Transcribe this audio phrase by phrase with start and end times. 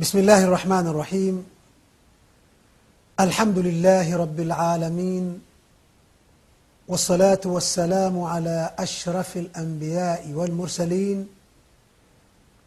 [0.00, 1.46] بسم الله الرحمن الرحيم.
[3.20, 5.40] الحمد لله رب العالمين
[6.88, 11.28] والصلاة والسلام على أشرف الأنبياء والمرسلين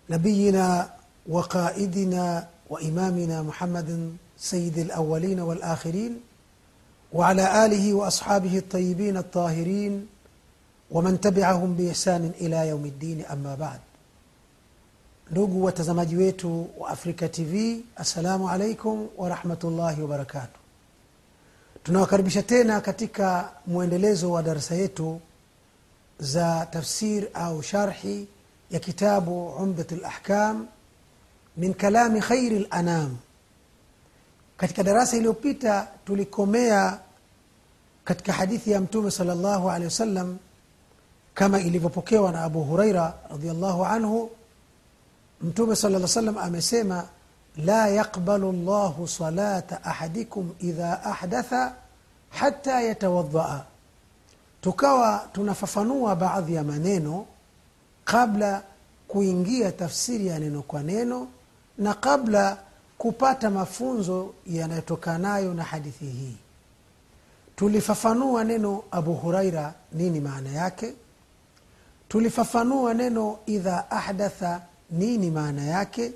[0.10, 0.90] نبينا
[1.30, 6.20] وقائدنا وإمامنا محمد سيد الأولين والآخرين
[7.13, 10.07] وعلى آله وأصحابه الطيبين الطاهرين
[10.91, 13.79] ومن تبعهم بإحسان إلى يوم الدين أما بعد.
[15.34, 20.60] Ndugu watazamaji wetu wa afrika tv assalamu alaikum warahmatullahi wabarakatu
[21.83, 25.21] tunawakaribisha tena katika mwendelezo wa darasa yetu
[26.19, 28.27] za tafsir au sharhi
[28.71, 30.68] ya kitabu umdat lahkam
[31.57, 33.17] min kalami khairi lanam
[34.58, 37.00] katika darasa iliyopita tulikomea
[38.03, 40.38] katika hadithi ya mtume sal llahu alehi wasallam
[41.33, 44.30] kama ilivyopokewa na abu huraira radiallahu anhu
[45.44, 47.06] mtume sala lla salam amesema
[47.58, 51.75] la yaqbalu llahu salata ahadikum idha ahdatha
[52.30, 53.64] hata yatawadhaa
[54.61, 57.25] tukawa tunafafanua baadhi ya maneno
[58.05, 58.61] kabla
[59.08, 61.27] kuingia tafsiri ya neno kwa neno
[61.77, 62.58] na kabla
[62.97, 66.36] kupata mafunzo yanayotokanayo na hadithi hii.
[67.55, 70.94] Tulifafanua neno abu huraira nini maana yake?
[72.09, 74.61] Tulifafanua neno idha ahdatha
[74.94, 76.11] nini maana yake?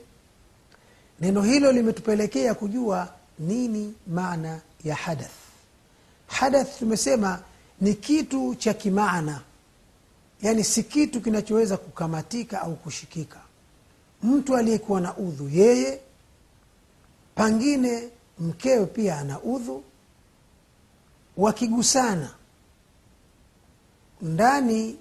[1.19, 5.31] Neno hilo limetupelekea kujua nini maana ya hadath.
[6.27, 7.39] Hadath tumesema
[7.81, 9.41] ni kitu cha kimaana.
[10.41, 13.39] Yaani si kitu kinachoweza kukamatika au kushikika.
[14.23, 15.99] Mtu aliyekuwa na udhu yeye
[17.35, 19.83] pangine mkewe pia ana udhu.
[21.37, 22.29] Wakigusana
[24.21, 24.97] ndani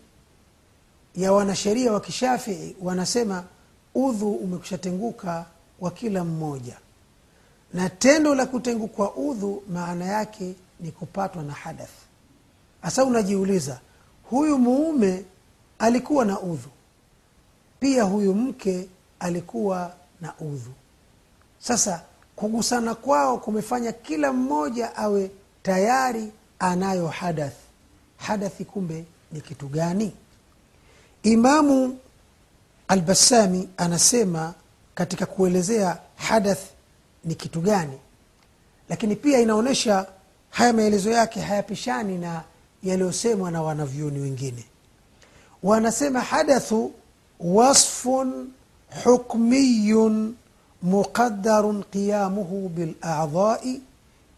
[1.17, 3.45] ya wanasheria wa kishafii wanasema
[3.97, 5.47] udhu umekushatenguka
[5.81, 6.77] wa kila mmoja.
[7.75, 11.91] Na tendo la kutengukwa udhu maana yake ni kupatwa na hadath.
[12.83, 13.81] Hasa unajiuliza
[14.31, 15.25] huyu muume
[15.79, 16.69] alikuwa na udhu?
[17.81, 18.89] Pia huyu mke
[19.21, 20.73] alikuwa na udhu.
[21.59, 22.03] Sasa
[22.37, 25.31] kugusana kwao kumefanya kila mmoja awe
[25.63, 27.57] tayari anayo hadath.
[28.17, 30.13] Hadathi kumbe ni kitu gani?
[31.23, 31.99] Imamu
[32.89, 34.55] albasami anasema
[34.95, 36.63] katika kuelezea hadath
[37.25, 37.99] ni kitu gani.
[38.89, 40.07] Lakini pia inaonyesha
[40.51, 42.43] haya maelezo yake hayapishani na
[42.83, 44.65] yaliyosemwa na wanavyoni wengine.
[45.63, 46.93] Wanasema hadathu
[47.41, 48.49] wasfun
[49.05, 50.35] hukmiyun
[50.83, 53.81] muqadarun qiyamuhu biladai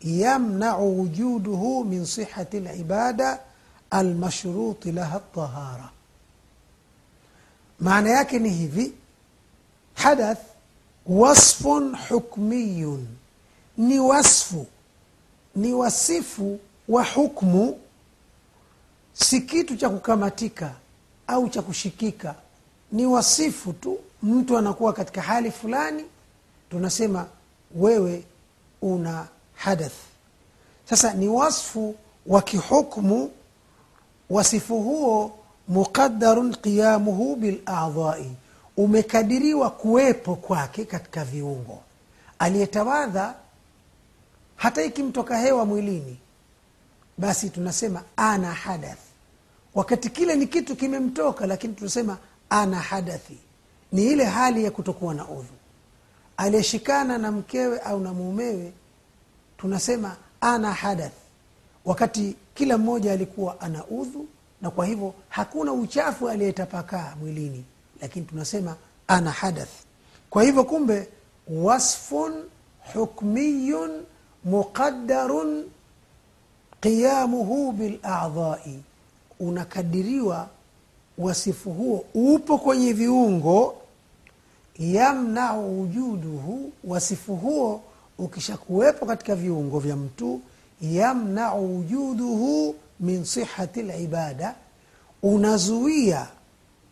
[0.02, 3.38] yamnau wujuduhu min sihati libada
[3.90, 5.88] almashruti laha ltahara
[7.80, 8.92] maana yake ni hivi.
[9.94, 10.38] Hadath
[11.06, 13.06] wasfun hukmiyun.
[13.76, 14.66] Ni wasfu
[15.56, 17.80] ni wasifu wa hukmu.
[19.12, 20.74] Si kitu cha kukamatika
[21.26, 22.34] au cha kushikika.
[22.92, 23.98] Ni wasifu tu.
[24.22, 26.04] Mtu anakuwa katika hali fulani.
[26.70, 27.26] Tunasema
[27.74, 28.24] wewe
[28.82, 29.92] una hadath.
[30.90, 31.94] Sasa ni wasfu
[32.26, 33.30] wa kihukmu.
[34.30, 35.38] Wasifu huo
[35.68, 38.30] muqadarun qiyamuhu biladhai
[38.76, 41.78] umekadiriwa kuwepo kwake katika viungo.
[42.38, 43.34] Aliyetawadha
[44.56, 46.18] hata ikimtoka hewa mwilini
[47.18, 48.98] basi tunasema ana hadath.
[49.74, 52.18] Wakati kile ni kitu kimemtoka lakini tunasema
[52.50, 53.38] ana hadathi.
[53.92, 55.54] Ni ile hali ya kutokuwa na udhu.
[56.36, 58.72] Aliyeshikana na mkewe au na muumewe
[59.56, 61.12] tunasema ana hadath.
[61.84, 64.26] Wakati kila mmoja alikuwa ana udhu
[64.62, 67.64] na kwa hivyo hakuna uchafu aliyetapakaa mwilini
[68.02, 68.76] lakini tunasema
[69.08, 69.70] ana hadath.
[70.30, 71.08] Kwa hivyo kumbe
[71.48, 72.32] wasfun
[72.94, 73.90] hukmiyun
[74.44, 75.64] muqadarun
[76.80, 78.78] qiyamuhu biladhai
[79.40, 80.48] unakadiriwa
[81.18, 83.74] wasifu huo upo kwenye viungo
[84.78, 87.80] yamnau wujuduhu wasifu huo
[88.18, 90.40] ukishakuwepo katika viungo vya mtu
[90.80, 94.54] yamnau wujuduhu min sihati libada
[95.22, 96.26] unazuia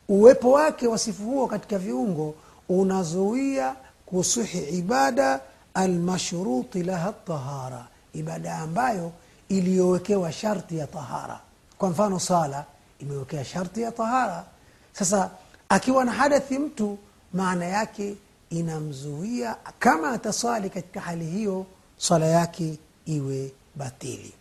[0.08, 2.34] uwepo wake wasifu huo katika viungo
[2.68, 3.76] unazuia
[4.06, 5.40] kusihi ibada
[5.74, 9.12] almashruti laha tahara ibada ambayo
[9.48, 11.40] iliyowekewa sharti ya tahara.
[11.78, 12.64] Kwa mfano sala
[13.00, 14.44] imewekea sharti ya tahara.
[14.92, 15.30] Sasa
[15.68, 16.98] akiwa na hadathi mtu
[17.32, 18.14] maana yake
[18.50, 21.66] inamzuia kama ataswali katika hali hiyo
[21.98, 24.32] swala yake iwe batili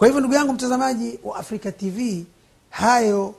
[0.00, 2.24] kwa hivyo ndugu yangu mtazamaji wa afrika tv
[2.70, 3.34] hayo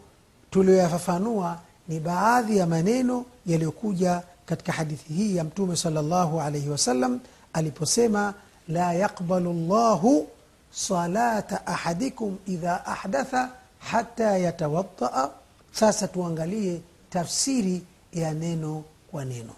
[0.52, 7.20] tuliyoyafafanua ni baadhi ya maneno yaliyokuja katika hadithi hii ya mtume salllahu alaihi wasallam
[7.54, 8.34] aliposema
[8.68, 10.28] la yaqbalu llahu
[10.72, 13.50] salata ahadikum idha ahdatha
[13.80, 15.30] hata yatawadaa
[15.72, 19.54] sasa tuangalie tafsiri ya neno kwa neno.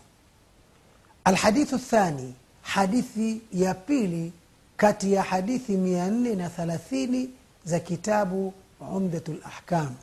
[1.24, 4.34] Alhadithu thani hadithi ya pili
[4.84, 7.30] kati ya hadithi mia nne na thalathini
[7.64, 8.54] za kitabu
[8.96, 9.96] umdatu lahkam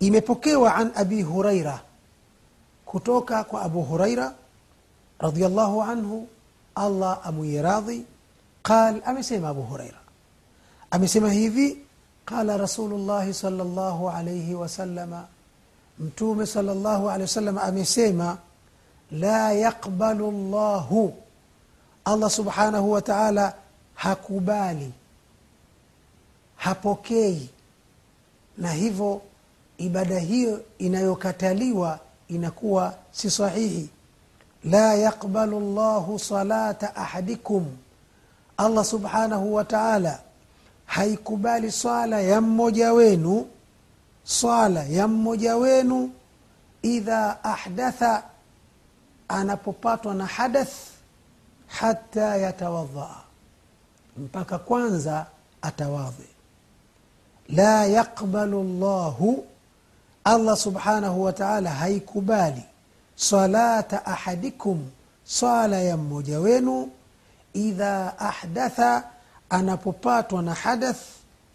[0.00, 1.80] imepokewa an abi huraira
[2.86, 4.34] kutoka kwa abu huraira
[5.18, 6.28] radiallahu anhu
[6.74, 8.04] allah amuye radhi
[8.62, 9.98] qal amesema abu huraira
[10.90, 11.78] amesema hivi
[12.24, 15.26] qala rasulullahi sal llahu alaihi wasalama
[15.98, 18.38] mtume sal llahu alehi wasalama amesema
[19.10, 21.23] la yaqbalu llahu
[22.04, 23.54] allah subhanahu wa taala
[23.94, 24.92] hakubali
[26.56, 27.48] hapokei.
[28.58, 29.22] Na hivyo
[29.78, 31.98] ibada hiyo inayokataliwa
[32.28, 33.90] inakuwa si sahihi.
[34.64, 37.76] La yaqbalu llahu salata ahadikum.
[38.56, 40.20] Allah subhanahu wa taala
[40.86, 43.46] haikubali swala ya mmoja wenu
[44.24, 46.10] swala ya mmoja wenu
[46.82, 48.22] idha ahdatha
[49.28, 50.72] anapopatwa na hadath
[51.80, 53.20] hata yatawadhaa
[54.16, 55.26] mpaka kwanza
[55.62, 56.28] atawadhe
[57.48, 59.46] la yaqbalu llahu
[60.24, 62.62] allah subhanahu wa haikubali
[63.16, 64.90] salata ahadikum
[65.24, 66.90] swala ya mmoja wenu
[67.52, 69.04] idha ahdatha
[69.50, 71.02] anapopatwa na hadath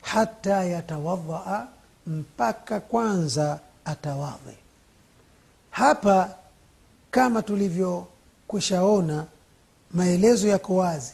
[0.01, 1.68] hata yatawadhaa
[2.07, 4.57] mpaka kwanza atawadhe
[5.72, 6.36] hapa
[7.12, 9.25] kama tulivyokwishaona
[9.94, 11.13] maelezo yako wazi.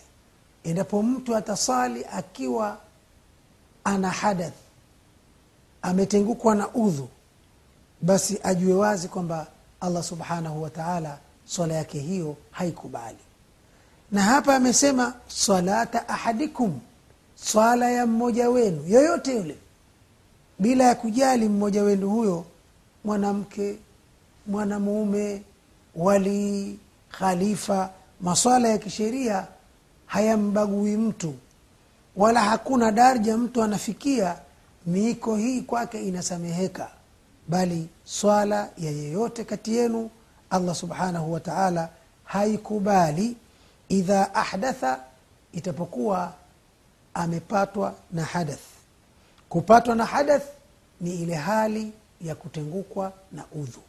[0.64, 2.78] Endapo mtu atasali akiwa
[3.84, 4.54] ana hadath
[5.82, 7.08] ametengukwa na udhu
[8.02, 9.48] basi ajue wazi kwamba
[9.82, 13.18] allah subhanahu wa taala swala yake hiyo haikubali.
[14.12, 16.80] Na hapa amesema salata ahadikum
[17.36, 19.56] swala ya mmoja wenu yoyote yule.
[20.60, 22.46] Bila ya kujali mmoja wenu huyo
[23.04, 23.78] mwanamke
[24.48, 25.42] mwanamume
[25.96, 26.80] walii
[27.10, 27.90] khalifa
[28.22, 29.48] maswala ya kisheria
[30.06, 31.36] hayambagui mtu
[32.16, 34.36] wala hakuna darja mtu anafikia.
[34.86, 36.90] Miiko hii kwake inasameheka
[37.48, 40.10] bali swala ya yeyote kati yenu
[40.50, 41.90] allah subhanahu wa taala
[42.24, 43.38] haikubali.
[43.90, 45.00] Idha ahdatha
[45.54, 46.34] itapokuwa
[47.14, 48.60] amepatwa na hadath.
[49.50, 50.44] Kupatwa na hadath
[51.02, 53.82] ni ile hali ya kutengukwa na udhu.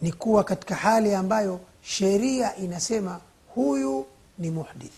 [0.00, 3.20] Ni kuwa katika hali ambayo sheria inasema
[3.54, 4.06] huyu
[4.38, 4.92] ni muhdith.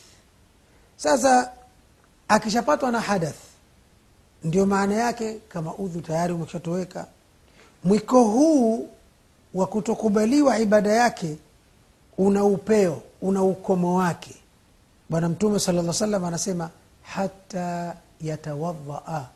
[0.96, 1.50] Sasa
[2.28, 3.36] akishapatwa na hadath
[4.44, 7.06] ndio maana yake kama udhu tayari umeshatoweka.
[7.84, 8.88] Mwiko huu
[9.54, 11.36] wa kutokubaliwa ibada yake
[12.18, 14.34] una upeo una ukomo wake.
[15.10, 16.70] Bwana mtume sala llah salam anasema
[17.02, 19.26] hata yatawadhaa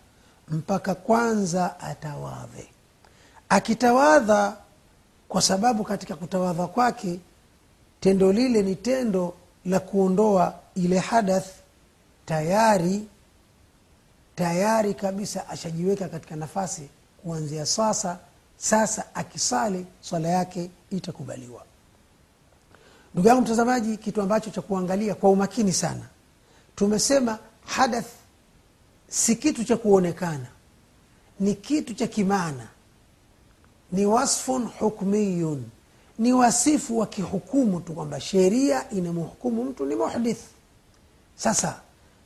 [0.48, 2.68] mpaka kwanza atawadhe.
[3.48, 4.56] Akitawadha
[5.28, 7.20] kwa sababu katika kutawadha kwake
[8.00, 9.34] tendo lile ni tendo
[9.64, 11.46] la kuondoa ile hadath
[12.26, 13.08] tayari
[14.36, 16.88] tayari kabisa ashajiweka katika nafasi.
[17.22, 18.18] Kuanzia sasa
[18.56, 21.64] sasa akisali swala yake itakubaliwa.
[23.14, 26.04] Ndugu yangu mtazamaji kitu ambacho cha kuangalia kwa umakini sana.
[26.76, 28.06] Tumesema hadath
[29.08, 30.46] si kitu cha kuonekana
[31.40, 32.68] ni kitu cha kimaana.
[33.92, 35.64] Ni wasfun hukmiyun
[36.18, 40.40] ni wasifu wa kihukumu tu kwamba sheria inamhukumu mtu ni muhdith
[41.36, 41.80] sasa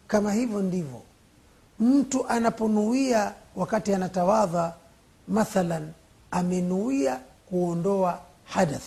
[0.06, 1.02] kama hivyo ndivyo
[1.80, 4.74] mtu anaponuia wakati anatawadha
[5.28, 5.92] mathalan
[6.30, 8.84] amenuia kuondoa hadath.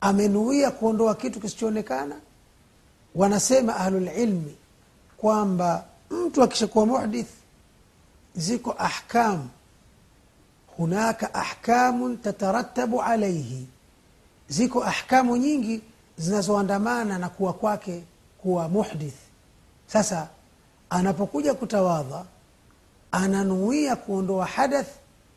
[0.00, 2.16] Amenuia kuondoa kitu kisichoonekana.
[3.14, 4.56] Wanasema ahlulilmi
[5.16, 7.28] kwamba mtu akishakuwa muhdith
[8.36, 9.48] ziko ahkam.
[10.76, 13.66] Hunaka ahkamun tataratabu alaihi
[14.48, 15.80] ziko ahkamu nyingi
[16.18, 18.02] zinazoandamana na kuwa kwake
[18.38, 19.14] kuwa muhdith.
[19.86, 20.28] Sasa
[20.90, 22.24] anapokuja kutawadha
[23.12, 24.88] ananuia kuondoa hadath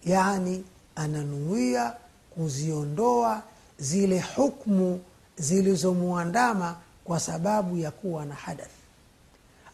[0.05, 0.63] yani
[0.95, 1.93] ananuia
[2.35, 3.41] kuziondoa
[3.77, 5.01] zile hukmu
[5.37, 8.71] zilizomwandama kwa sababu ya kuwa na hadath.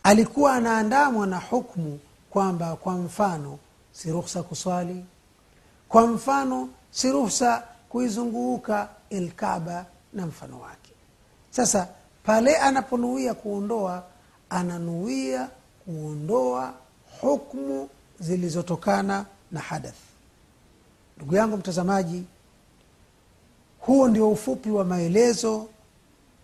[0.04, 2.00] Alikuwa anaandamwa na hukmu
[2.30, 3.60] kwamba kwa mfano
[3.92, 5.06] si ruhsa kuswali
[5.90, 7.64] kwa mfano si ruhsa
[7.94, 10.92] kuizunguka ilkaba na mfano wake.
[11.52, 11.88] Sasa
[12.24, 14.04] pale anaponuia kuondoa
[14.50, 15.50] ananuia
[15.86, 16.74] kuondoa
[17.22, 19.96] hukmu zilizotokana na hadath.
[21.18, 22.24] Ndugu yangu mtazamaji
[23.80, 25.68] huo ndio ufupi wa maelezo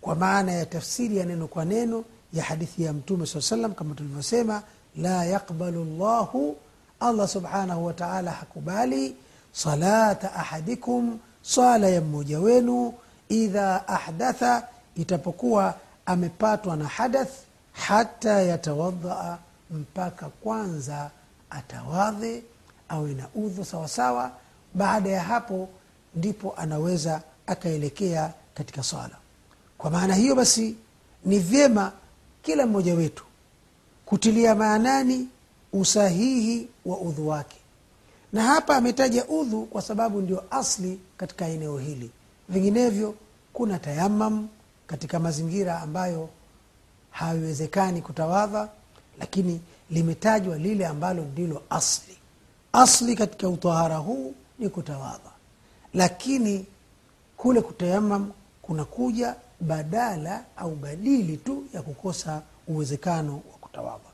[0.00, 3.94] kwa maana ya tafsiri ya neno kwa neno ya hadithi ya mtume saa salam kama
[3.94, 4.62] tulivyosema
[4.96, 6.56] la yaqbalu llahu
[7.00, 9.16] allah subhanahu wataala hakubali
[9.52, 12.94] salata ahadikum swala ya mmoja wenu
[13.28, 15.74] idha ahdatha itapokuwa
[16.06, 17.32] amepatwa na hadath
[17.72, 19.38] hata yatawadhaa
[19.70, 21.10] mpaka kwanza
[21.50, 22.42] atawadhe
[22.88, 24.32] awe na udhu sawasawa.
[24.74, 25.68] Baada ya hapo
[26.14, 29.16] ndipo anaweza akaelekea katika swala.
[29.78, 30.76] Kwa maana hiyo basi
[31.24, 31.92] ni vyema
[32.42, 33.24] kila mmoja wetu
[34.06, 35.28] kutilia maanani
[35.72, 37.56] usahihi wa udhu wake
[38.32, 42.10] na hapa ametaja udhu kwa sababu ndio asli katika eneo hili.
[42.48, 43.14] Vinginevyo
[43.52, 44.48] kuna tayamam
[44.86, 46.28] katika mazingira ambayo
[47.10, 48.68] haiwezekani kutawadha
[49.18, 49.60] lakini
[49.90, 52.16] limetajwa lile ambalo ndilo asli.
[52.72, 55.30] Asli katika utahara huu ni kutawadha.
[55.94, 56.66] Lakini
[57.36, 58.32] kule kutayamam
[58.62, 64.10] kunakuja badala au badili tu ya kukosa uwezekano wa kutawadha.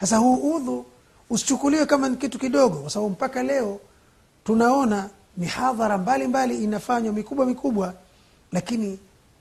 [0.00, 0.86] Sasa huu udhu
[1.30, 3.80] usichukuliwe kama ni kitu kidogo kwa sababu mpaka leo
[4.44, 7.94] tunaona mihadhara mbalimbali inafanywa mikubwa mikubwa
[8.52, 8.98] lakini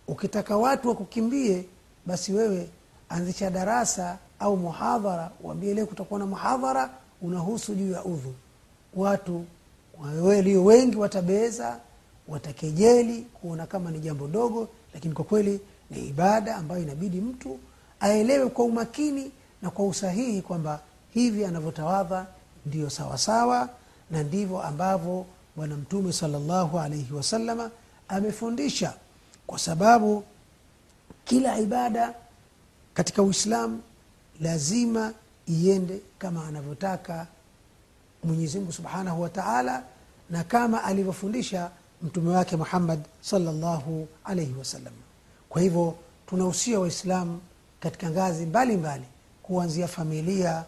[0.08, 1.66] ukitaka watu wakukimbie
[2.06, 2.70] basi wewe
[3.10, 6.90] anzisha darasa au muhadhara uambie leo kutakuwa na muhadhara
[7.22, 8.34] unahusu juu ya udhu.
[8.96, 9.46] Watu
[10.22, 11.80] walio wengi watabeza
[12.28, 15.60] watakejeli kuona kama ni jambo dogo lakini kwa kweli
[15.92, 17.60] ni ibada ambayo inabidi mtu
[18.00, 20.80] aelewe kwa umakini na kwa usahihi kwamba
[21.14, 22.26] hivi anavyotawadha
[22.66, 23.70] ndiyo sawasawa
[24.12, 27.72] na ndivyo ambavyo bwana mtume salllahu alaihi wasalama
[28.08, 28.94] amefundisha
[29.48, 30.24] kwa sababu
[31.26, 32.14] kila ibada
[32.94, 33.82] katika uislamu
[34.42, 35.14] lazima
[35.48, 37.28] iende kama anavyotaka
[38.24, 39.84] mwenyezimngu subhanahu wa taala
[40.30, 41.70] na kama alivyofundisha
[42.02, 44.94] mtume wake muhammad salllahu alaihi wasallam.
[45.50, 45.96] Kwa hivyo
[46.28, 47.42] tunahusia waislamu
[47.80, 49.04] katika ngazi mbalimbali
[49.44, 50.64] kuanzia familia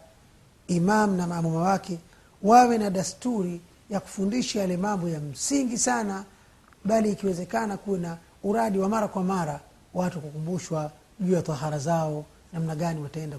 [0.68, 2.00] imam na maamuma wake
[2.44, 6.24] wawe na dasturi ya kufundisha yale mambo ya msingi sana
[6.86, 9.60] bali ikiwezekana kuwe na uradi wa mara kwa mara
[9.94, 13.38] watu kukumbushwa juu ya tahara zao namna gani wataenda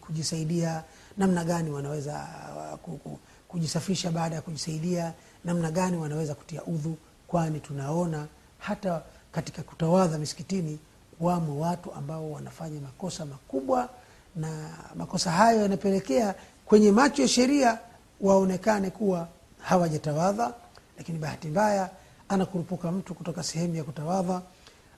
[0.00, 0.84] kujisaidia
[1.18, 2.28] namna gani wanaweza
[3.48, 5.12] kujisafisha baada ya kujisaidia
[5.44, 8.26] namna gani wanaweza kutia udhu kwani tunaona
[8.58, 9.02] hata
[9.32, 10.78] katika kutawadha misikitini
[11.20, 13.88] wamo watu ambao wanafanya makosa makubwa
[14.36, 16.34] na makosa hayo yanapelekea
[16.66, 17.78] kwenye macho ya sheria
[18.20, 19.28] waonekane kuwa
[19.60, 20.54] hawajatawadha
[20.98, 21.90] lakini bahati mbaya
[22.28, 24.42] anakurupuka mtu kutoka sehemu ya kutawadha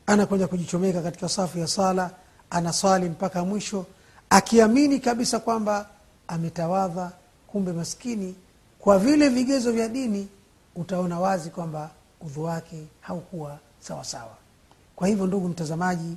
[0.07, 2.11] anakwenda kujichomeka katika safu ya sala
[2.51, 3.87] anaswali mpaka mwisho
[4.31, 5.87] akiamini kabisa kwamba
[6.29, 7.13] ametawadha
[7.47, 8.35] kumbe maskini
[8.79, 10.29] kwa vile vigezo vya dini
[10.77, 14.35] utaona wazi kwamba udhu wake haukuwa sawasawa.
[14.97, 16.17] Kwa hivyo ndugu mtazamaji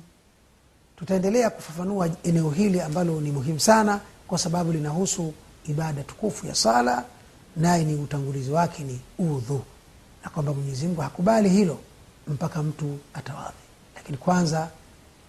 [0.96, 5.34] tutaendelea kufafanua eneo hili ambalo ni muhimu sana kwa sababu linahusu
[5.68, 7.04] ibada tukufu ya sala
[7.56, 9.62] naye ni utangulizi wake ni udhu
[10.24, 11.78] na kwamba mwenyezimngu hakubali hilo
[12.28, 13.56] mpaka mtu atawadhi.
[13.96, 14.68] Lakini kwanza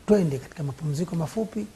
[0.08, 1.68] twende katika mapumziko mafupi